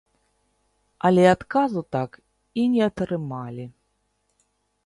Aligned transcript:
Але 1.09 1.23
адказу 1.33 1.79
так 1.97 2.11
і 2.63 2.65
не 2.73 2.81
атрымалі. 2.89 3.65